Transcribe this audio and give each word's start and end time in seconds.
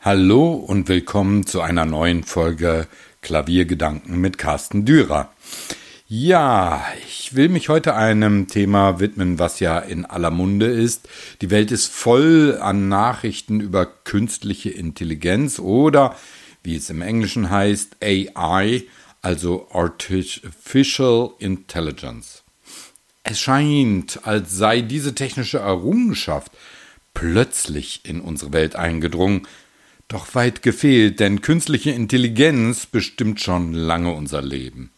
Hallo 0.00 0.52
und 0.52 0.86
willkommen 0.86 1.44
zu 1.44 1.60
einer 1.60 1.84
neuen 1.84 2.22
Folge 2.22 2.86
Klaviergedanken 3.20 4.20
mit 4.20 4.38
Carsten 4.38 4.84
Dürer. 4.84 5.32
Ja, 6.06 6.86
ich 7.04 7.34
will 7.34 7.48
mich 7.48 7.68
heute 7.68 7.96
einem 7.96 8.46
Thema 8.46 9.00
widmen, 9.00 9.40
was 9.40 9.58
ja 9.58 9.76
in 9.80 10.04
aller 10.04 10.30
Munde 10.30 10.66
ist. 10.66 11.08
Die 11.40 11.50
Welt 11.50 11.72
ist 11.72 11.88
voll 11.88 12.58
an 12.62 12.88
Nachrichten 12.88 13.58
über 13.58 13.86
künstliche 13.86 14.70
Intelligenz 14.70 15.58
oder, 15.58 16.14
wie 16.62 16.76
es 16.76 16.90
im 16.90 17.02
Englischen 17.02 17.50
heißt, 17.50 17.96
AI, 18.00 18.84
also 19.20 19.66
Artificial 19.72 21.32
Intelligence. 21.40 22.44
Es 23.24 23.40
scheint, 23.40 24.20
als 24.28 24.56
sei 24.56 24.80
diese 24.80 25.16
technische 25.16 25.58
Errungenschaft 25.58 26.52
plötzlich 27.14 28.02
in 28.04 28.20
unsere 28.20 28.52
Welt 28.52 28.76
eingedrungen, 28.76 29.48
doch 30.08 30.34
weit 30.34 30.62
gefehlt, 30.62 31.20
denn 31.20 31.42
künstliche 31.42 31.90
Intelligenz 31.90 32.86
bestimmt 32.86 33.40
schon 33.40 33.74
lange 33.74 34.12
unser 34.12 34.42
Leben. 34.42 34.90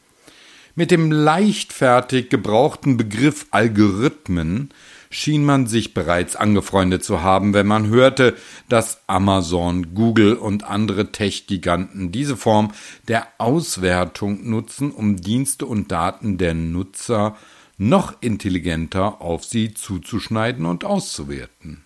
Mit 0.77 0.93
dem 0.93 1.11
leichtfertig 1.11 2.29
gebrauchten 2.29 2.97
Begriff 2.97 3.47
Algorithmen 3.51 4.71
schien 5.11 5.45
man 5.45 5.67
sich 5.67 5.93
bereits 5.93 6.37
angefreundet 6.37 7.05
zu 7.05 7.23
haben, 7.23 7.53
wenn 7.53 7.67
man 7.67 7.89
hörte, 7.89 8.37
dass 8.69 9.03
Amazon, 9.09 9.95
Google 9.95 10.35
und 10.35 10.63
andere 10.63 11.11
Tech-Giganten 11.11 12.13
diese 12.13 12.37
Form 12.37 12.71
der 13.09 13.27
Auswertung 13.39 14.49
nutzen, 14.49 14.93
um 14.93 15.17
Dienste 15.17 15.67
und 15.67 15.91
Daten 15.91 16.39
der 16.39 16.55
Nutzer 16.55 17.37
noch 17.77 18.15
intelligenter 18.21 19.21
auf 19.21 19.45
sie 19.45 19.75
zuzuschneiden 19.75 20.67
und 20.67 20.85
auszuwerten. 20.85 21.85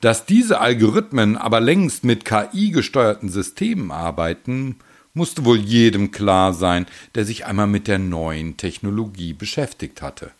Dass 0.00 0.26
diese 0.26 0.60
Algorithmen 0.60 1.36
aber 1.36 1.60
längst 1.60 2.04
mit 2.04 2.24
KI 2.24 2.70
gesteuerten 2.70 3.28
Systemen 3.28 3.90
arbeiten, 3.90 4.76
musste 5.12 5.44
wohl 5.44 5.58
jedem 5.58 6.12
klar 6.12 6.54
sein, 6.54 6.86
der 7.16 7.24
sich 7.24 7.46
einmal 7.46 7.66
mit 7.66 7.88
der 7.88 7.98
neuen 7.98 8.56
Technologie 8.56 9.32
beschäftigt 9.32 10.00
hatte. 10.00 10.30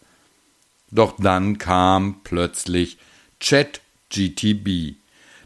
Doch 0.90 1.16
dann 1.18 1.58
kam 1.58 2.20
plötzlich 2.22 2.98
ChatGTB, 3.40 4.94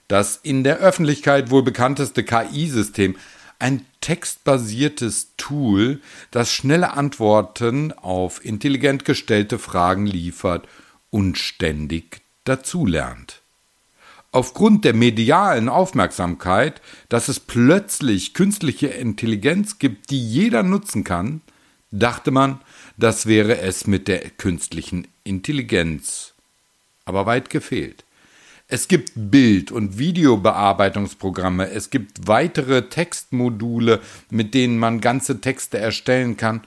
das 0.08 0.36
in 0.36 0.62
der 0.62 0.78
Öffentlichkeit 0.78 1.50
wohl 1.50 1.62
bekannteste 1.62 2.22
KI-System, 2.22 3.16
ein 3.58 3.86
textbasiertes 4.00 5.32
Tool, 5.36 6.00
das 6.30 6.52
schnelle 6.52 6.92
Antworten 6.92 7.92
auf 7.92 8.44
intelligent 8.44 9.04
gestellte 9.04 9.58
Fragen 9.58 10.04
liefert 10.04 10.68
und 11.10 11.38
ständig 11.38 12.22
dazulernt. 12.44 13.41
Aufgrund 14.34 14.86
der 14.86 14.94
medialen 14.94 15.68
Aufmerksamkeit, 15.68 16.80
dass 17.10 17.28
es 17.28 17.38
plötzlich 17.38 18.32
künstliche 18.32 18.86
Intelligenz 18.86 19.78
gibt, 19.78 20.08
die 20.08 20.26
jeder 20.26 20.62
nutzen 20.62 21.04
kann, 21.04 21.42
dachte 21.90 22.30
man, 22.30 22.58
das 22.96 23.26
wäre 23.26 23.58
es 23.58 23.86
mit 23.86 24.08
der 24.08 24.20
künstlichen 24.30 25.06
Intelligenz. 25.22 26.32
Aber 27.04 27.26
weit 27.26 27.50
gefehlt. 27.50 28.06
Es 28.68 28.88
gibt 28.88 29.12
Bild- 29.14 29.70
und 29.70 29.98
Videobearbeitungsprogramme, 29.98 31.68
es 31.68 31.90
gibt 31.90 32.26
weitere 32.26 32.88
Textmodule, 32.88 34.00
mit 34.30 34.54
denen 34.54 34.78
man 34.78 35.02
ganze 35.02 35.42
Texte 35.42 35.76
erstellen 35.76 36.38
kann, 36.38 36.62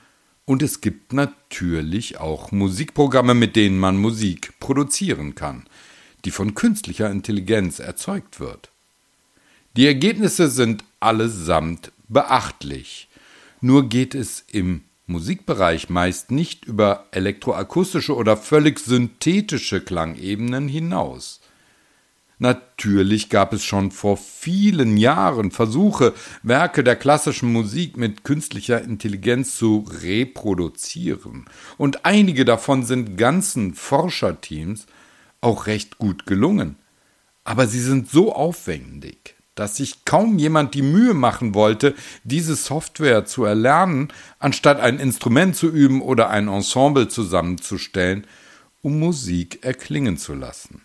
und 0.47 0.61
es 0.61 0.81
gibt 0.81 1.13
natürlich 1.13 2.19
auch 2.19 2.51
Musikprogramme, 2.51 3.33
mit 3.33 3.55
denen 3.55 3.79
man 3.79 3.97
Musik 3.97 4.53
produzieren 4.59 5.33
kann 5.33 5.65
die 6.25 6.31
von 6.31 6.55
künstlicher 6.55 7.09
Intelligenz 7.09 7.79
erzeugt 7.79 8.39
wird. 8.39 8.69
Die 9.77 9.85
Ergebnisse 9.85 10.49
sind 10.49 10.83
allesamt 10.99 11.91
beachtlich. 12.07 13.07
Nur 13.61 13.89
geht 13.89 14.15
es 14.15 14.43
im 14.51 14.81
Musikbereich 15.07 15.89
meist 15.89 16.31
nicht 16.31 16.65
über 16.65 17.05
elektroakustische 17.11 18.15
oder 18.15 18.37
völlig 18.37 18.79
synthetische 18.79 19.81
Klangebenen 19.81 20.67
hinaus. 20.67 21.41
Natürlich 22.37 23.29
gab 23.29 23.53
es 23.53 23.63
schon 23.63 23.91
vor 23.91 24.17
vielen 24.17 24.97
Jahren 24.97 25.51
Versuche, 25.51 26.13
Werke 26.43 26.83
der 26.83 26.97
klassischen 26.97 27.51
Musik 27.51 27.95
mit 27.95 28.23
künstlicher 28.23 28.81
Intelligenz 28.81 29.55
zu 29.55 29.85
reproduzieren, 30.01 31.45
und 31.77 32.05
einige 32.05 32.43
davon 32.43 32.83
sind 32.83 33.17
ganzen 33.17 33.73
Forscherteams 33.73 34.85
auch 35.45 35.67
recht 35.67 35.97
gut 35.97 36.25
gelungen. 36.25 36.75
Aber 37.43 37.67
sie 37.67 37.79
sind 37.79 38.09
so 38.09 38.33
aufwendig, 38.33 39.35
dass 39.53 39.77
sich 39.77 40.03
kaum 40.03 40.37
jemand 40.37 40.73
die 40.73 40.81
Mühe 40.81 41.13
machen 41.13 41.53
wollte, 41.53 41.95
diese 42.23 42.55
Software 42.55 43.25
zu 43.25 43.45
erlernen, 43.45 44.09
anstatt 44.39 44.79
ein 44.79 44.99
Instrument 44.99 45.55
zu 45.55 45.69
üben 45.69 46.01
oder 46.01 46.29
ein 46.29 46.47
Ensemble 46.47 47.07
zusammenzustellen, 47.07 48.25
um 48.81 48.99
Musik 48.99 49.63
erklingen 49.63 50.17
zu 50.17 50.33
lassen. 50.33 50.81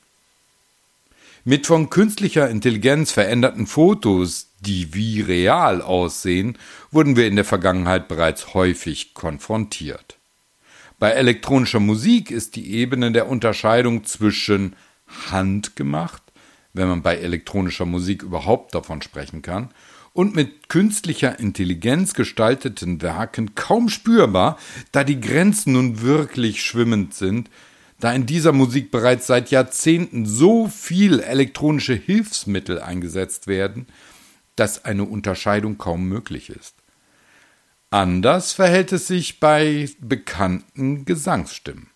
Mit 1.45 1.67
von 1.67 1.89
künstlicher 1.89 2.51
Intelligenz 2.51 3.13
veränderten 3.13 3.67
Fotos, 3.67 4.49
die 4.61 4.93
wie 4.93 5.23
real 5.23 5.81
aussehen, 5.81 6.59
wurden 6.91 7.17
wir 7.17 7.27
in 7.27 7.37
der 7.37 7.47
Vergangenheit 7.47 8.09
bereits 8.09 8.53
häufig 8.53 9.15
konfrontiert. 9.15 10.20
Bei 11.01 11.13
elektronischer 11.13 11.81
Musik 11.81 12.31
ist 12.31 12.57
die 12.57 12.75
Ebene 12.75 13.11
der 13.11 13.27
Unterscheidung 13.27 14.05
zwischen 14.05 14.77
handgemacht, 15.31 16.23
wenn 16.75 16.89
man 16.89 17.01
bei 17.01 17.17
elektronischer 17.17 17.87
Musik 17.87 18.23
überhaupt 18.23 18.75
davon 18.75 19.01
sprechen 19.01 19.41
kann, 19.41 19.71
und 20.13 20.35
mit 20.37 20.69
künstlicher 20.69 21.39
Intelligenz 21.41 22.13
gestalteten 22.13 23.01
Werken 23.01 23.55
kaum 23.55 23.89
spürbar, 23.89 24.59
da 24.93 25.03
die 25.03 25.23
Grenzen 25.23 25.73
nun 25.73 26.03
wirklich 26.03 26.63
schwimmend 26.63 27.15
sind, 27.15 27.49
da 27.99 28.13
in 28.13 28.27
dieser 28.27 28.53
Musik 28.53 28.91
bereits 28.91 29.27
seit 29.27 29.51
Jahrzehnten 29.51 30.27
so 30.27 30.69
viel 30.69 31.21
elektronische 31.21 31.95
Hilfsmittel 31.95 32.79
eingesetzt 32.79 33.47
werden, 33.47 33.87
dass 34.55 34.85
eine 34.85 35.05
Unterscheidung 35.05 35.79
kaum 35.79 36.11
möglich 36.11 36.51
ist. 36.51 36.80
Anders 37.91 38.53
verhält 38.53 38.93
es 38.93 39.09
sich 39.09 39.41
bei 39.41 39.89
bekannten 40.01 41.05
Gesangsstimmen. 41.05 41.89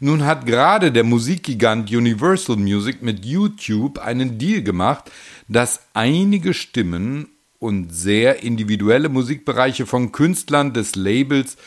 Nun 0.00 0.24
hat 0.24 0.46
gerade 0.46 0.92
der 0.92 1.04
Musikgigant 1.04 1.90
Universal 1.90 2.56
Music 2.56 3.02
mit 3.02 3.24
YouTube 3.26 3.98
einen 3.98 4.38
Deal 4.38 4.62
gemacht, 4.62 5.10
dass 5.46 5.80
einige 5.92 6.54
Stimmen 6.54 7.28
und 7.58 7.94
sehr 7.94 8.42
individuelle 8.42 9.10
Musikbereiche 9.10 9.84
von 9.84 10.10
Künstlern 10.10 10.72
des 10.72 10.96
Labels 10.96 11.58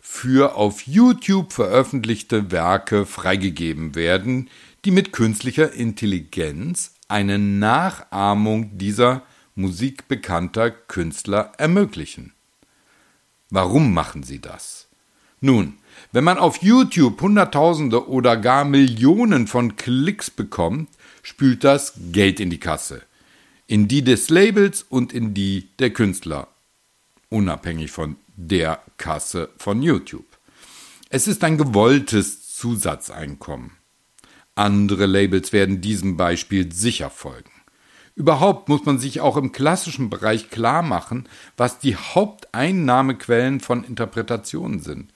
für 0.00 0.54
auf 0.54 0.86
YouTube 0.86 1.52
veröffentlichte 1.52 2.50
Werke 2.50 3.04
freigegeben 3.04 3.94
werden, 3.94 4.48
die 4.86 4.90
mit 4.90 5.12
künstlicher 5.12 5.72
Intelligenz 5.72 6.94
eine 7.08 7.38
Nachahmung 7.38 8.78
dieser 8.78 9.22
musikbekannter 9.54 10.70
Künstler 10.70 11.52
ermöglichen. 11.58 12.32
Warum 13.50 13.94
machen 13.94 14.22
sie 14.22 14.40
das? 14.40 14.88
Nun, 15.40 15.78
wenn 16.12 16.24
man 16.24 16.38
auf 16.38 16.62
YouTube 16.62 17.20
Hunderttausende 17.20 18.08
oder 18.08 18.36
gar 18.36 18.64
Millionen 18.64 19.46
von 19.46 19.76
Klicks 19.76 20.30
bekommt, 20.30 20.88
spült 21.22 21.64
das 21.64 21.94
Geld 22.12 22.40
in 22.40 22.50
die 22.50 22.60
Kasse. 22.60 23.02
In 23.66 23.88
die 23.88 24.02
des 24.02 24.30
Labels 24.30 24.82
und 24.82 25.12
in 25.12 25.34
die 25.34 25.68
der 25.78 25.90
Künstler. 25.90 26.48
Unabhängig 27.28 27.90
von 27.90 28.16
der 28.36 28.82
Kasse 28.96 29.50
von 29.58 29.82
YouTube. 29.82 30.26
Es 31.10 31.26
ist 31.26 31.44
ein 31.44 31.58
gewolltes 31.58 32.54
Zusatzeinkommen. 32.54 33.72
Andere 34.54 35.06
Labels 35.06 35.52
werden 35.52 35.80
diesem 35.80 36.16
Beispiel 36.16 36.72
sicher 36.72 37.10
folgen. 37.10 37.50
Überhaupt 38.18 38.68
muss 38.68 38.84
man 38.84 38.98
sich 38.98 39.20
auch 39.20 39.36
im 39.36 39.52
klassischen 39.52 40.10
Bereich 40.10 40.50
klar 40.50 40.82
machen, 40.82 41.28
was 41.56 41.78
die 41.78 41.94
Haupteinnahmequellen 41.94 43.60
von 43.60 43.84
Interpretationen 43.84 44.80
sind. 44.80 45.12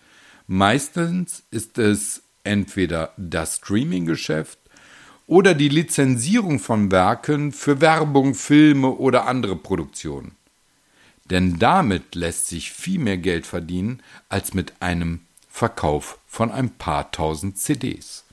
Meistens 0.46 1.42
ist 1.50 1.78
es 1.78 2.22
entweder 2.44 3.12
das 3.16 3.56
Streaming-Geschäft 3.56 4.56
oder 5.26 5.54
die 5.54 5.68
Lizenzierung 5.68 6.60
von 6.60 6.92
Werken 6.92 7.50
für 7.50 7.80
Werbung, 7.80 8.36
Filme 8.36 8.90
oder 8.90 9.26
andere 9.26 9.56
Produktionen. 9.56 10.36
Denn 11.28 11.58
damit 11.58 12.14
lässt 12.14 12.46
sich 12.46 12.70
viel 12.70 13.00
mehr 13.00 13.18
Geld 13.18 13.46
verdienen 13.46 14.00
als 14.28 14.54
mit 14.54 14.74
einem 14.78 15.22
Verkauf 15.48 16.20
von 16.28 16.52
ein 16.52 16.70
paar 16.70 17.10
tausend 17.10 17.58
CDs. 17.58 18.24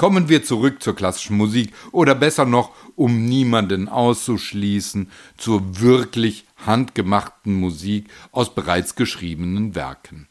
Kommen 0.00 0.30
wir 0.30 0.42
zurück 0.42 0.82
zur 0.82 0.96
klassischen 0.96 1.36
Musik 1.36 1.74
oder 1.92 2.14
besser 2.14 2.46
noch, 2.46 2.74
um 2.96 3.26
niemanden 3.26 3.86
auszuschließen, 3.86 5.10
zur 5.36 5.78
wirklich 5.78 6.46
handgemachten 6.56 7.52
Musik 7.52 8.08
aus 8.32 8.54
bereits 8.54 8.94
geschriebenen 8.94 9.74
Werken. 9.74 10.26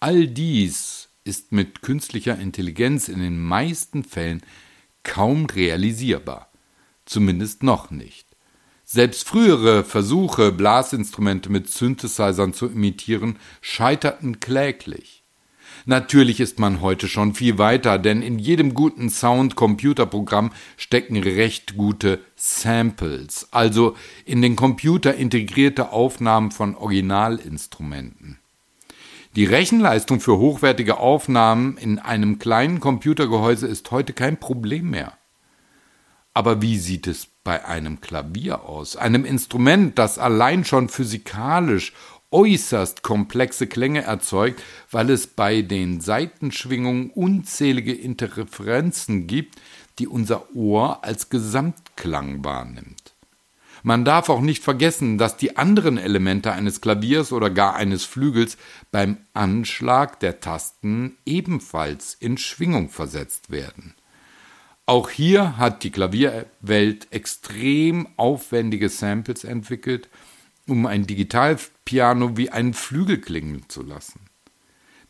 All 0.00 0.26
dies 0.26 1.10
ist 1.24 1.52
mit 1.52 1.82
künstlicher 1.82 2.38
Intelligenz 2.38 3.08
in 3.08 3.18
den 3.18 3.38
meisten 3.38 4.02
Fällen 4.02 4.42
kaum 5.02 5.44
realisierbar, 5.44 6.50
zumindest 7.04 7.62
noch 7.62 7.90
nicht. 7.90 8.26
Selbst 8.86 9.28
frühere 9.28 9.84
Versuche, 9.84 10.52
Blasinstrumente 10.52 11.52
mit 11.52 11.68
Synthesizern 11.68 12.54
zu 12.54 12.68
imitieren, 12.68 13.38
scheiterten 13.60 14.40
kläglich. 14.40 15.23
Natürlich 15.86 16.40
ist 16.40 16.58
man 16.58 16.80
heute 16.80 17.08
schon 17.08 17.34
viel 17.34 17.58
weiter, 17.58 17.98
denn 17.98 18.22
in 18.22 18.38
jedem 18.38 18.72
guten 18.72 19.10
Sound-Computerprogramm 19.10 20.50
stecken 20.78 21.22
recht 21.22 21.76
gute 21.76 22.20
Samples, 22.36 23.48
also 23.50 23.94
in 24.24 24.40
den 24.40 24.56
Computer 24.56 25.14
integrierte 25.14 25.92
Aufnahmen 25.92 26.52
von 26.52 26.74
Originalinstrumenten. 26.74 28.38
Die 29.36 29.44
Rechenleistung 29.44 30.20
für 30.20 30.38
hochwertige 30.38 30.96
Aufnahmen 30.96 31.76
in 31.76 31.98
einem 31.98 32.38
kleinen 32.38 32.80
Computergehäuse 32.80 33.66
ist 33.66 33.90
heute 33.90 34.14
kein 34.14 34.38
Problem 34.38 34.90
mehr. 34.90 35.12
Aber 36.32 36.62
wie 36.62 36.78
sieht 36.78 37.06
es 37.06 37.28
bei 37.44 37.64
einem 37.64 38.00
Klavier 38.00 38.64
aus, 38.64 38.96
einem 38.96 39.24
Instrument, 39.26 39.98
das 39.98 40.18
allein 40.18 40.64
schon 40.64 40.88
physikalisch 40.88 41.92
äußerst 42.34 43.02
komplexe 43.02 43.68
Klänge 43.68 44.02
erzeugt, 44.02 44.60
weil 44.90 45.08
es 45.10 45.28
bei 45.28 45.62
den 45.62 46.00
Saitenschwingungen 46.00 47.10
unzählige 47.10 47.94
Interferenzen 47.94 49.28
gibt, 49.28 49.60
die 50.00 50.08
unser 50.08 50.54
Ohr 50.54 51.04
als 51.04 51.30
Gesamtklang 51.30 52.44
wahrnimmt. 52.44 53.14
Man 53.84 54.04
darf 54.04 54.30
auch 54.30 54.40
nicht 54.40 54.64
vergessen, 54.64 55.16
dass 55.16 55.36
die 55.36 55.56
anderen 55.56 55.96
Elemente 55.96 56.50
eines 56.52 56.80
Klaviers 56.80 57.32
oder 57.32 57.50
gar 57.50 57.76
eines 57.76 58.04
Flügels 58.04 58.56
beim 58.90 59.18
Anschlag 59.32 60.18
der 60.18 60.40
Tasten 60.40 61.16
ebenfalls 61.24 62.14
in 62.18 62.36
Schwingung 62.36 62.88
versetzt 62.88 63.50
werden. 63.50 63.94
Auch 64.86 65.08
hier 65.08 65.56
hat 65.56 65.84
die 65.84 65.90
Klavierwelt 65.90 67.08
extrem 67.12 68.08
aufwendige 68.16 68.88
Samples 68.88 69.44
entwickelt, 69.44 70.08
um 70.66 70.86
ein 70.86 71.06
Digitalpiano 71.06 72.36
wie 72.36 72.50
einen 72.50 72.74
Flügel 72.74 73.20
klingen 73.20 73.64
zu 73.68 73.82
lassen. 73.82 74.20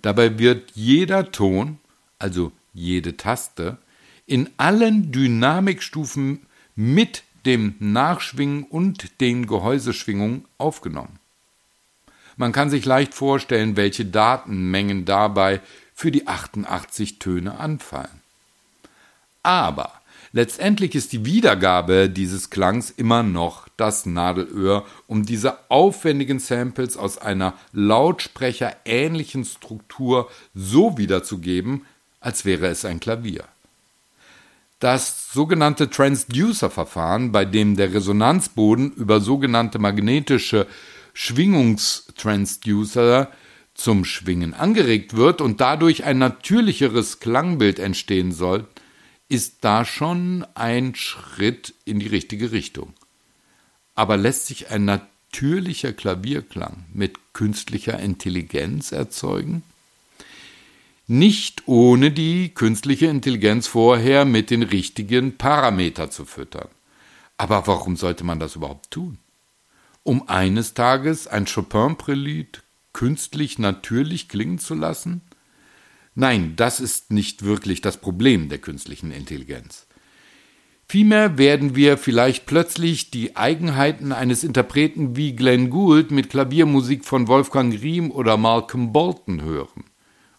Dabei 0.02 0.38
wird 0.38 0.72
jeder 0.74 1.32
Ton, 1.32 1.78
also 2.18 2.52
jede 2.72 3.16
Taste, 3.16 3.78
in 4.26 4.50
allen 4.56 5.12
Dynamikstufen 5.12 6.46
mit 6.74 7.22
dem 7.46 7.74
Nachschwingen 7.78 8.64
und 8.64 9.20
den 9.20 9.46
Gehäuseschwingungen 9.46 10.44
aufgenommen. 10.58 11.18
Man 12.36 12.52
kann 12.52 12.70
sich 12.70 12.84
leicht 12.84 13.14
vorstellen, 13.14 13.76
welche 13.76 14.04
Datenmengen 14.04 15.04
dabei 15.04 15.60
für 15.94 16.10
die 16.10 16.26
88 16.26 17.18
Töne 17.18 17.58
anfallen. 17.58 18.20
Aber 19.42 19.92
letztendlich 20.34 20.94
ist 20.94 21.12
die 21.12 21.24
Wiedergabe 21.24 22.10
dieses 22.10 22.50
Klangs 22.50 22.90
immer 22.90 23.22
noch 23.22 23.66
das 23.78 24.04
Nadelöhr, 24.04 24.84
um 25.06 25.24
diese 25.24 25.56
aufwendigen 25.70 26.40
Samples 26.40 26.98
aus 26.98 27.16
einer 27.18 27.54
lautsprecherähnlichen 27.72 29.46
Struktur 29.46 30.28
so 30.54 30.98
wiederzugeben, 30.98 31.86
als 32.20 32.44
wäre 32.44 32.66
es 32.66 32.84
ein 32.84 33.00
Klavier. 33.00 33.44
Das 34.80 35.32
sogenannte 35.32 35.88
Transducer-Verfahren, 35.88 37.32
bei 37.32 37.46
dem 37.46 37.76
der 37.76 37.94
Resonanzboden 37.94 38.92
über 38.92 39.20
sogenannte 39.20 39.78
magnetische 39.78 40.66
Schwingungstransducer 41.14 43.30
zum 43.74 44.04
Schwingen 44.04 44.52
angeregt 44.52 45.16
wird 45.16 45.40
und 45.40 45.60
dadurch 45.60 46.02
ein 46.04 46.18
natürlicheres 46.18 47.20
Klangbild 47.20 47.78
entstehen 47.78 48.32
soll, 48.32 48.66
ist 49.28 49.58
da 49.62 49.84
schon 49.84 50.46
ein 50.54 50.94
Schritt 50.94 51.74
in 51.84 51.98
die 51.98 52.06
richtige 52.06 52.52
Richtung. 52.52 52.92
Aber 53.94 54.16
lässt 54.16 54.46
sich 54.46 54.70
ein 54.70 54.84
natürlicher 54.84 55.92
Klavierklang 55.92 56.84
mit 56.92 57.18
künstlicher 57.32 57.98
Intelligenz 57.98 58.92
erzeugen? 58.92 59.62
Nicht 61.06 61.64
ohne 61.66 62.10
die 62.10 62.50
künstliche 62.50 63.06
Intelligenz 63.06 63.66
vorher 63.66 64.24
mit 64.24 64.50
den 64.50 64.62
richtigen 64.62 65.36
Parametern 65.36 66.10
zu 66.10 66.24
füttern. 66.24 66.68
Aber 67.36 67.66
warum 67.66 67.96
sollte 67.96 68.24
man 68.24 68.40
das 68.40 68.56
überhaupt 68.56 68.90
tun? 68.90 69.18
Um 70.02 70.28
eines 70.28 70.74
Tages 70.74 71.26
ein 71.26 71.46
Chopin-Prälude 71.46 72.60
künstlich 72.92 73.58
natürlich 73.58 74.28
klingen 74.28 74.58
zu 74.58 74.74
lassen? 74.74 75.20
Nein, 76.14 76.54
das 76.56 76.80
ist 76.80 77.12
nicht 77.12 77.44
wirklich 77.44 77.80
das 77.80 77.96
Problem 77.96 78.48
der 78.48 78.58
künstlichen 78.58 79.10
Intelligenz. 79.10 79.86
Vielmehr 80.86 81.38
werden 81.38 81.74
wir 81.74 81.96
vielleicht 81.96 82.46
plötzlich 82.46 83.10
die 83.10 83.36
Eigenheiten 83.36 84.12
eines 84.12 84.44
Interpreten 84.44 85.16
wie 85.16 85.34
Glenn 85.34 85.70
Gould 85.70 86.10
mit 86.10 86.30
Klaviermusik 86.30 87.04
von 87.04 87.26
Wolfgang 87.26 87.72
Riem 87.82 88.10
oder 88.10 88.36
Malcolm 88.36 88.92
Bolton 88.92 89.42
hören. 89.42 89.84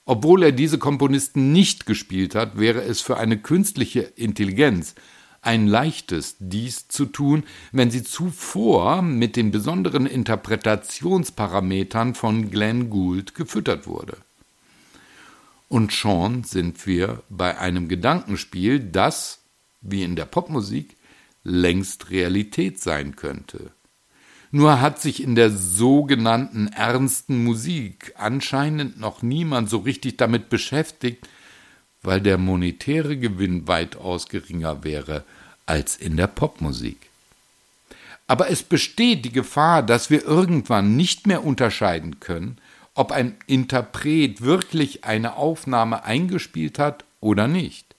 Obwohl 0.05 0.43
er 0.43 0.51
diese 0.51 0.77
Komponisten 0.77 1.51
nicht 1.51 1.87
gespielt 1.87 2.35
hat, 2.35 2.59
wäre 2.59 2.83
es 2.83 3.01
für 3.01 3.17
eine 3.17 3.39
künstliche 3.39 4.01
Intelligenz 4.01 4.93
ein 5.41 5.67
leichtes, 5.67 6.37
dies 6.39 6.87
zu 6.87 7.05
tun, 7.05 7.43
wenn 7.71 7.91
sie 7.91 8.03
zuvor 8.03 9.01
mit 9.01 9.35
den 9.35 9.51
besonderen 9.51 10.05
Interpretationsparametern 10.05 12.15
von 12.15 12.49
Glenn 12.49 12.89
Gould 12.89 13.35
gefüttert 13.35 13.87
wurde. 13.87 14.17
Und 15.75 15.91
schon 15.91 16.45
sind 16.45 16.87
wir 16.87 17.21
bei 17.27 17.57
einem 17.57 17.89
Gedankenspiel, 17.89 18.79
das, 18.79 19.39
wie 19.81 20.03
in 20.03 20.15
der 20.15 20.23
Popmusik, 20.23 20.95
längst 21.43 22.11
Realität 22.11 22.79
sein 22.79 23.17
könnte. 23.17 23.71
Nur 24.51 24.79
hat 24.79 25.01
sich 25.01 25.21
in 25.21 25.35
der 25.35 25.51
sogenannten 25.51 26.69
ernsten 26.69 27.43
Musik 27.43 28.13
anscheinend 28.15 29.01
noch 29.01 29.21
niemand 29.21 29.69
so 29.69 29.79
richtig 29.79 30.15
damit 30.15 30.47
beschäftigt, 30.47 31.27
weil 32.01 32.21
der 32.21 32.37
monetäre 32.37 33.17
Gewinn 33.17 33.67
weitaus 33.67 34.29
geringer 34.29 34.85
wäre 34.85 35.25
als 35.65 35.97
in 35.97 36.15
der 36.15 36.27
Popmusik. 36.27 37.09
Aber 38.27 38.49
es 38.49 38.63
besteht 38.63 39.25
die 39.25 39.33
Gefahr, 39.33 39.83
dass 39.83 40.09
wir 40.09 40.23
irgendwann 40.23 40.95
nicht 40.95 41.27
mehr 41.27 41.43
unterscheiden 41.43 42.21
können, 42.21 42.59
ob 42.95 43.11
ein 43.11 43.37
Interpret 43.45 44.41
wirklich 44.41 45.03
eine 45.03 45.35
Aufnahme 45.35 46.03
eingespielt 46.03 46.79
hat 46.79 47.05
oder 47.19 47.47
nicht. 47.47 47.95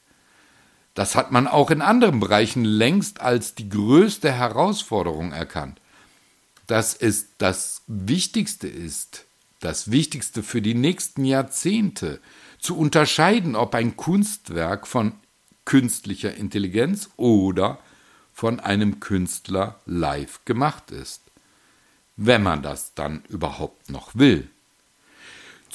Das 0.95 1.15
hat 1.15 1.31
man 1.31 1.47
auch 1.47 1.71
in 1.71 1.83
anderen 1.83 2.21
Bereichen 2.21 2.65
längst 2.65 3.21
als 3.21 3.55
die 3.55 3.69
größte 3.69 4.33
Herausforderung 4.33 5.33
erkannt. 5.33 5.81
Dass 6.67 6.95
es 6.95 7.37
das 7.37 7.83
Wichtigste 7.87 8.67
ist, 8.67 9.27
das 9.61 9.91
Wichtigste 9.91 10.43
für 10.43 10.63
die 10.63 10.75
nächsten 10.75 11.25
Jahrzehnte, 11.25 12.21
zu 12.59 12.77
unterscheiden, 12.79 13.55
ob 13.55 13.75
ein 13.75 13.97
Kunstwerk 13.97 14.87
von 14.87 15.13
künstlicher 15.67 16.35
Intelligenz 16.35 17.11
oder 17.17 17.79
von 18.33 18.59
einem 18.59 18.99
Künstler 18.99 19.79
live 19.85 20.45
gemacht 20.47 20.91
ist. 20.91 21.23
Wenn 22.17 22.43
man 22.43 22.63
das 22.63 22.95
dann 22.95 23.23
überhaupt 23.29 23.91
noch 23.91 24.15
will. 24.15 24.49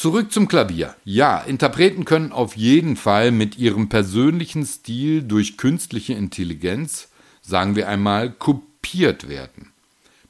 Zurück 0.02 0.32
zum 0.32 0.48
Klavier. 0.48 0.96
Ja, 1.06 1.38
Interpreten 1.42 2.06
können 2.06 2.32
auf 2.32 2.58
jeden 2.58 2.96
Fall 2.96 3.30
mit 3.30 3.60
ihrem 3.60 3.88
persönlichen 3.88 4.66
Stil 4.66 5.22
durch 5.22 5.58
künstliche 5.58 6.14
Intelligenz, 6.14 7.10
sagen 7.44 7.76
wir 7.76 7.88
einmal, 7.88 8.32
kopiert 8.32 9.30
werden. 9.30 9.72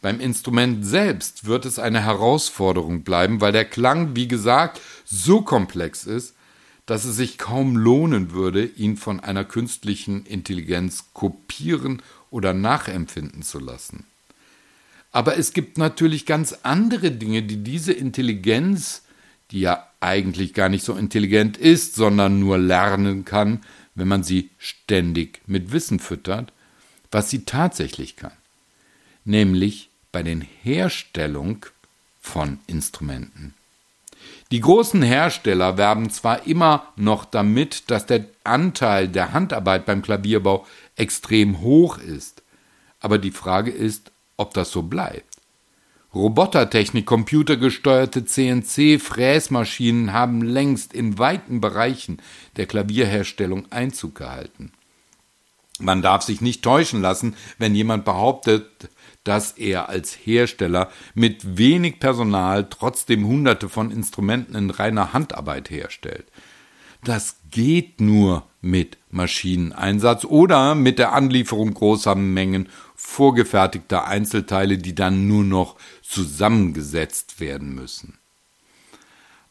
Beim 0.01 0.19
Instrument 0.19 0.85
selbst 0.85 1.45
wird 1.45 1.63
es 1.63 1.79
eine 1.79 2.03
Herausforderung 2.03 3.03
bleiben, 3.03 3.39
weil 3.39 3.53
der 3.53 3.63
Klang, 3.63 4.13
wie 4.13 4.27
gesagt, 4.27 4.81
so 5.05 5.41
komplex 5.41 6.03
ist, 6.03 6.35
dass 6.85 7.05
es 7.05 7.15
sich 7.15 7.37
kaum 7.37 7.77
lohnen 7.77 8.33
würde, 8.33 8.65
ihn 8.65 8.97
von 8.97 9.21
einer 9.21 9.45
künstlichen 9.45 10.25
Intelligenz 10.25 11.05
kopieren 11.13 12.01
oder 12.29 12.51
nachempfinden 12.53 13.41
zu 13.41 13.59
lassen. 13.59 14.03
Aber 15.13 15.37
es 15.37 15.53
gibt 15.53 15.77
natürlich 15.77 16.25
ganz 16.25 16.57
andere 16.63 17.11
Dinge, 17.11 17.43
die 17.43 17.63
diese 17.63 17.93
Intelligenz 17.93 19.03
die 19.51 19.61
ja 19.61 19.87
eigentlich 19.99 20.53
gar 20.53 20.69
nicht 20.69 20.83
so 20.83 20.95
intelligent 20.95 21.57
ist, 21.57 21.95
sondern 21.95 22.39
nur 22.39 22.57
lernen 22.57 23.25
kann, 23.25 23.61
wenn 23.95 24.07
man 24.07 24.23
sie 24.23 24.49
ständig 24.57 25.41
mit 25.45 25.71
Wissen 25.71 25.99
füttert, 25.99 26.51
was 27.11 27.29
sie 27.29 27.45
tatsächlich 27.45 28.15
kann, 28.15 28.31
nämlich 29.25 29.89
bei 30.11 30.23
den 30.23 30.41
Herstellung 30.41 31.65
von 32.21 32.59
Instrumenten. 32.67 33.53
Die 34.51 34.59
großen 34.59 35.01
Hersteller 35.01 35.77
werben 35.77 36.09
zwar 36.09 36.45
immer 36.45 36.87
noch 36.95 37.25
damit, 37.25 37.89
dass 37.89 38.05
der 38.05 38.25
Anteil 38.43 39.07
der 39.07 39.33
Handarbeit 39.33 39.85
beim 39.85 40.01
Klavierbau 40.01 40.67
extrem 40.95 41.61
hoch 41.61 41.97
ist, 41.97 42.43
aber 42.99 43.17
die 43.17 43.31
Frage 43.31 43.71
ist, 43.71 44.11
ob 44.37 44.53
das 44.53 44.71
so 44.71 44.83
bleibt. 44.83 45.30
Robotertechnik, 46.13 47.05
computergesteuerte 47.05 48.25
CNC-Fräsmaschinen 48.25 50.11
haben 50.11 50.41
längst 50.41 50.93
in 50.93 51.17
weiten 51.17 51.61
Bereichen 51.61 52.17
der 52.57 52.65
Klavierherstellung 52.65 53.71
Einzug 53.71 54.15
gehalten. 54.15 54.73
Man 55.79 56.01
darf 56.01 56.23
sich 56.23 56.41
nicht 56.41 56.63
täuschen 56.63 57.01
lassen, 57.01 57.35
wenn 57.57 57.73
jemand 57.73 58.03
behauptet, 58.03 58.89
dass 59.23 59.53
er 59.53 59.87
als 59.87 60.13
Hersteller 60.13 60.91
mit 61.15 61.57
wenig 61.57 61.99
Personal 61.99 62.67
trotzdem 62.69 63.25
hunderte 63.25 63.69
von 63.69 63.89
Instrumenten 63.89 64.55
in 64.55 64.69
reiner 64.69 65.13
Handarbeit 65.13 65.69
herstellt. 65.69 66.25
Das 67.03 67.37
geht 67.49 67.99
nur 67.99 68.43
mit 68.61 68.97
Maschineneinsatz 69.09 70.25
oder 70.25 70.75
mit 70.75 70.99
der 70.99 71.13
Anlieferung 71.13 71.73
großer 71.73 72.15
Mengen 72.15 72.69
vorgefertigter 73.03 74.05
Einzelteile, 74.07 74.77
die 74.77 74.95
dann 74.95 75.27
nur 75.27 75.43
noch 75.43 75.75
zusammengesetzt 76.03 77.39
werden 77.39 77.73
müssen. 77.75 78.19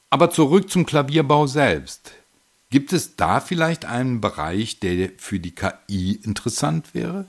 Aber 0.08 0.30
zurück 0.30 0.70
zum 0.70 0.86
Klavierbau 0.86 1.46
selbst. 1.46 2.12
Gibt 2.70 2.92
es 2.92 3.16
da 3.16 3.40
vielleicht 3.40 3.84
einen 3.84 4.20
Bereich, 4.20 4.78
der 4.78 5.10
für 5.18 5.40
die 5.40 5.54
KI 5.54 6.12
interessant 6.22 6.94
wäre? 6.94 7.26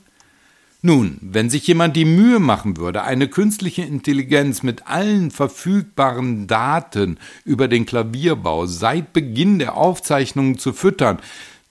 Nun, 0.80 1.18
wenn 1.20 1.50
sich 1.50 1.66
jemand 1.66 1.96
die 1.96 2.04
Mühe 2.04 2.38
machen 2.38 2.76
würde, 2.76 3.02
eine 3.02 3.28
künstliche 3.28 3.82
Intelligenz 3.82 4.62
mit 4.62 4.86
allen 4.86 5.30
verfügbaren 5.30 6.46
Daten 6.46 7.18
über 7.44 7.68
den 7.68 7.84
Klavierbau 7.84 8.66
seit 8.66 9.12
Beginn 9.12 9.58
der 9.58 9.76
Aufzeichnungen 9.76 10.58
zu 10.58 10.72
füttern, 10.72 11.18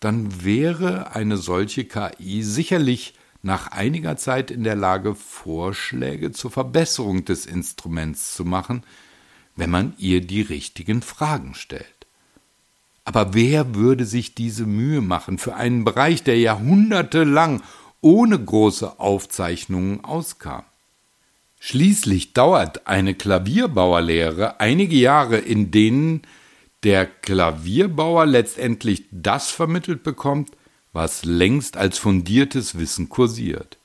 dann 0.02 0.44
wäre 0.44 1.16
eine 1.16 1.38
solche 1.38 1.86
KI 1.86 2.44
sicherlich 2.44 3.14
nach 3.42 3.68
einiger 3.72 4.18
Zeit 4.18 4.52
in 4.52 4.64
der 4.64 4.76
Lage, 4.76 5.16
Vorschläge 5.16 6.32
zur 6.32 6.52
Verbesserung 6.52 7.26
des 7.26 7.46
Instruments 7.46 8.34
zu 8.34 8.46
machen, 8.46 8.84
wenn 9.56 9.70
man 9.70 9.94
ihr 9.98 10.22
die 10.22 10.42
richtigen 10.42 11.02
Fragen 11.02 11.56
stellt. 11.56 11.86
Aber 13.04 13.34
wer 13.34 13.76
würde 13.76 14.06
sich 14.06 14.36
diese 14.36 14.66
Mühe 14.66 15.02
machen 15.02 15.38
für 15.38 15.56
einen 15.56 15.84
Bereich, 15.84 16.24
der 16.24 16.38
jahrhundertelang 16.38 17.62
ohne 18.02 18.40
große 18.40 19.00
Aufzeichnungen 19.00 20.04
auskam. 20.04 20.64
Schließlich 21.60 22.34
dauert 22.34 22.88
eine 22.88 23.14
Klavierbauerlehre 23.14 24.60
einige 24.60 24.96
Jahre, 24.96 25.38
in 25.38 25.70
denen 25.70 26.24
der 26.84 27.06
Klavierbauer 27.06 28.26
letztendlich 28.26 29.06
das 29.12 29.52
vermittelt 29.52 30.02
bekommt, 30.02 30.58
was 30.94 31.26
längst 31.26 31.78
als 31.78 31.98
fundiertes 31.98 32.78
Wissen 32.78 33.10
kursiert. 33.10 33.78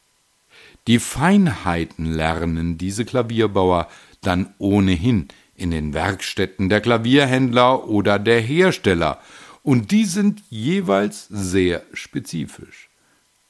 Die 0.86 0.98
Feinheiten 0.98 2.12
lernen 2.12 2.78
diese 2.78 3.04
Klavierbauer 3.04 3.88
dann 4.20 4.54
ohnehin 4.58 5.28
in 5.54 5.70
den 5.70 5.94
Werkstätten 5.94 6.68
der 6.68 6.80
Klavierhändler 6.80 7.88
oder 7.88 8.18
der 8.18 8.40
Hersteller, 8.40 9.20
und 9.62 9.90
die 9.90 10.04
sind 10.04 10.44
jeweils 10.48 11.26
sehr 11.28 11.82
spezifisch. 11.92 12.88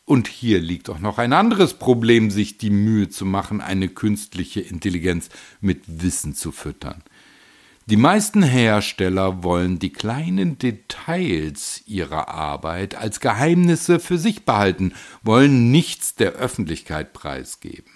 Und 0.07 0.29
hier 0.29 0.61
liegt 0.61 0.89
auch 0.89 1.01
noch 1.01 1.19
ein 1.19 1.35
anderes 1.35 1.75
Problem, 1.75 2.31
sich 2.31 2.57
die 2.57 2.71
Mühe 2.71 3.11
zu 3.11 3.27
machen, 3.27 3.61
eine 3.61 3.89
künstliche 3.89 4.61
Intelligenz 4.61 5.29
mit 5.61 5.83
Wissen 5.87 6.35
zu 6.35 6.53
füttern. 6.53 7.03
Die 7.89 7.97
meisten 7.97 8.43
Hersteller 8.43 9.45
wollen 9.45 9.79
die 9.79 9.93
kleinen 9.93 10.59
Details 10.59 11.85
ihrer 11.87 12.27
Arbeit 12.27 12.97
als 12.97 13.21
Geheimnisse 13.21 14.01
für 14.01 14.19
sich 14.19 14.45
behalten, 14.45 14.93
wollen 15.23 15.71
nichts 15.71 16.17
der 16.17 16.33
Öffentlichkeit 16.33 17.13
preisgeben. 17.13 17.93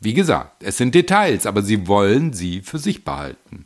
Wie 0.00 0.12
gesagt, 0.12 0.62
es 0.62 0.76
sind 0.76 0.94
Details, 0.94 1.46
aber 1.46 1.62
sie 1.62 1.88
wollen 1.88 2.34
sie 2.34 2.60
für 2.60 2.78
sich 2.78 3.04
behalten. 3.04 3.64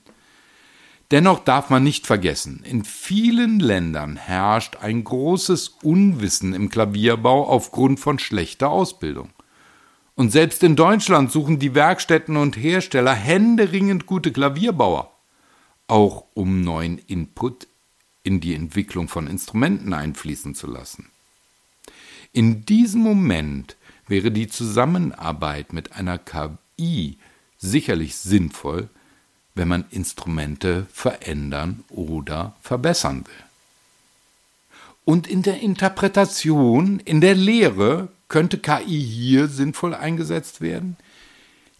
Dennoch 1.10 1.40
darf 1.40 1.68
man 1.68 1.82
nicht 1.82 2.06
vergessen, 2.06 2.62
in 2.64 2.84
vielen 2.84 3.58
Ländern 3.58 4.14
herrscht 4.14 4.76
ein 4.80 5.02
großes 5.02 5.78
Unwissen 5.82 6.54
im 6.54 6.68
Klavierbau 6.68 7.48
aufgrund 7.48 7.98
von 7.98 8.20
schlechter 8.20 8.70
Ausbildung. 8.70 9.30
Und 10.14 10.30
selbst 10.30 10.62
in 10.62 10.76
Deutschland 10.76 11.32
suchen 11.32 11.58
die 11.58 11.74
Werkstätten 11.74 12.36
und 12.36 12.56
Hersteller 12.56 13.14
händeringend 13.14 14.06
gute 14.06 14.30
Klavierbauer, 14.30 15.10
auch 15.90 16.24
um 16.34 16.62
neuen 16.62 16.98
Input 16.98 17.66
in 18.22 18.40
die 18.40 18.54
Entwicklung 18.54 19.08
von 19.08 19.26
Instrumenten 19.26 19.92
einfließen 19.92 20.54
zu 20.54 20.66
lassen. 20.66 21.10
In 22.32 22.64
diesem 22.64 23.00
Moment 23.00 23.76
wäre 24.06 24.30
die 24.30 24.48
Zusammenarbeit 24.48 25.72
mit 25.72 25.92
einer 25.92 26.18
KI 26.18 27.18
sicherlich 27.58 28.16
sinnvoll, 28.16 28.88
wenn 29.54 29.68
man 29.68 29.84
Instrumente 29.90 30.86
verändern 30.92 31.84
oder 31.88 32.54
verbessern 32.62 33.26
will. 33.26 33.44
Und 35.04 35.26
in 35.26 35.42
der 35.42 35.60
Interpretation, 35.60 37.00
in 37.00 37.20
der 37.20 37.34
Lehre, 37.34 38.08
könnte 38.28 38.58
KI 38.58 39.02
hier 39.02 39.48
sinnvoll 39.48 39.94
eingesetzt 39.94 40.60
werden? 40.60 40.96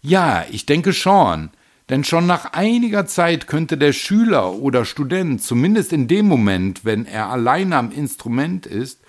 Ja, 0.01 0.45
ich 0.51 0.65
denke 0.65 0.91
schon, 0.91 1.49
denn 1.91 2.05
schon 2.05 2.25
nach 2.25 2.53
einiger 2.53 3.05
Zeit 3.05 3.47
könnte 3.47 3.77
der 3.77 3.91
Schüler 3.91 4.53
oder 4.53 4.85
Student, 4.85 5.43
zumindest 5.43 5.91
in 5.91 6.07
dem 6.07 6.25
Moment, 6.25 6.85
wenn 6.85 7.05
er 7.05 7.29
allein 7.29 7.73
am 7.73 7.91
Instrument 7.91 8.65
ist, 8.65 9.01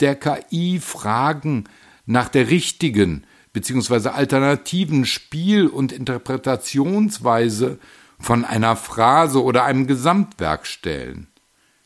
der 0.00 0.14
KI 0.14 0.80
Fragen 0.80 1.64
nach 2.06 2.30
der 2.30 2.48
richtigen 2.48 3.26
bzw. 3.52 4.08
alternativen 4.08 5.04
Spiel- 5.04 5.66
und 5.66 5.92
Interpretationsweise 5.92 7.78
von 8.18 8.46
einer 8.46 8.74
Phrase 8.74 9.44
oder 9.44 9.64
einem 9.64 9.86
Gesamtwerk 9.86 10.66
stellen. 10.66 11.26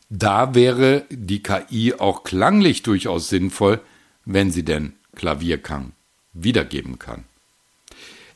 Da 0.09 0.55
wäre 0.55 1.03
die 1.09 1.43
KI 1.43 1.95
auch 1.97 2.23
klanglich 2.23 2.81
durchaus 2.81 3.27
sinnvoll, 3.27 3.81
wenn 4.23 4.51
sie 4.51 4.63
denn 4.63 4.93
Klavierklang 5.15 5.91
wiedergeben 6.31 6.97
kann. 6.97 7.25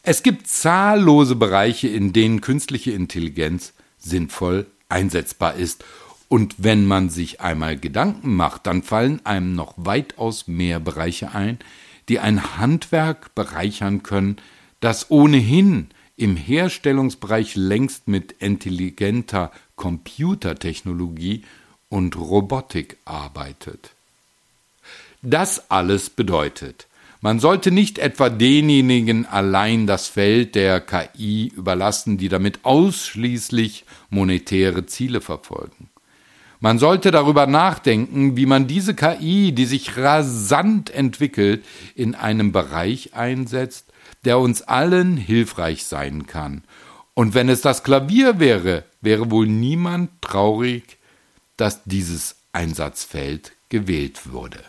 Es 0.04 0.24
gibt 0.24 0.48
zahllose 0.48 1.36
Bereiche, 1.36 1.88
in 1.88 2.14
denen 2.14 2.42
künstliche 2.42 2.92
Intelligenz 2.92 3.74
sinnvoll 3.98 4.66
einsetzbar 4.88 5.56
ist. 5.56 5.84
Und 6.28 6.56
wenn 6.58 6.86
man 6.86 7.10
sich 7.10 7.42
einmal 7.42 7.78
Gedanken 7.78 8.36
macht, 8.36 8.68
dann 8.68 8.84
fallen 8.84 9.26
einem 9.26 9.56
noch 9.56 9.74
weitaus 9.78 10.48
mehr 10.48 10.80
Bereiche 10.80 11.34
ein, 11.34 11.60
die 12.08 12.20
ein 12.20 12.58
Handwerk 12.58 13.34
bereichern 13.36 14.04
können, 14.04 14.38
das 14.80 15.10
ohnehin 15.12 15.90
im 16.18 16.36
Herstellungsbereich 16.36 17.56
längst 17.56 18.08
mit 18.08 18.34
intelligenter 18.34 19.52
Computertechnologie 19.76 21.44
und 21.90 22.18
Robotik 22.18 22.98
arbeitet. 23.06 23.92
Das 25.22 25.70
alles 25.72 26.10
bedeutet, 26.10 26.88
man 27.22 27.40
sollte 27.40 27.72
nicht 27.72 28.00
etwa 28.00 28.30
denjenigen 28.30 29.26
allein 29.26 29.88
das 29.88 30.08
Feld 30.08 30.56
der 30.56 30.80
KI 30.80 31.52
überlassen, 31.56 32.18
die 32.18 32.30
damit 32.30 32.64
ausschließlich 32.64 33.86
monetäre 34.10 34.86
Ziele 34.86 35.20
verfolgen. 35.20 35.90
Man 36.62 36.78
sollte 36.78 37.12
darüber 37.12 37.48
nachdenken, 37.48 38.36
wie 38.36 38.46
man 38.46 38.68
diese 38.68 38.94
KI, 38.94 39.54
die 39.54 39.66
sich 39.66 39.98
rasant 39.98 40.90
entwickelt, 40.90 41.64
in 41.96 42.16
einem 42.16 42.52
Bereich 42.52 43.14
einsetzt, 43.14 43.86
der 44.26 44.40
uns 44.40 44.62
allen 44.62 45.16
hilfreich 45.16 45.86
sein 45.86 46.28
kann. 46.28 46.64
Und 47.14 47.34
wenn 47.34 47.50
es 47.50 47.62
das 47.62 47.84
Klavier 47.84 48.40
wäre, 48.40 48.84
wäre 49.02 49.32
wohl 49.32 49.48
niemand 49.48 50.22
traurig, 50.22 50.98
dass 51.58 51.84
dieses 51.84 52.36
Einsatzfeld 52.52 53.54
gewählt 53.70 54.32
wurde. 54.32 54.64